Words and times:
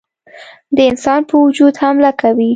د 0.75 0.77
انسان 0.91 1.19
په 1.29 1.35
وجود 1.43 1.73
حمله 1.81 2.11
کوي. 2.21 2.49